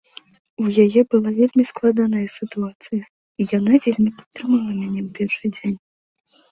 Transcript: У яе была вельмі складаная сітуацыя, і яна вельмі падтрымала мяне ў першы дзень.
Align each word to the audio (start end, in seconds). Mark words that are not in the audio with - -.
У 0.61 0.71
яе 0.83 1.01
была 1.11 1.33
вельмі 1.39 1.65
складаная 1.71 2.23
сітуацыя, 2.37 3.03
і 3.41 3.49
яна 3.57 3.73
вельмі 3.85 4.09
падтрымала 4.17 4.69
мяне 4.81 4.99
ў 5.07 5.09
першы 5.21 5.45
дзень. 5.59 5.79